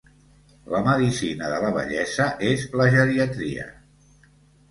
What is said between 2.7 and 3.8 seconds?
la geriatria.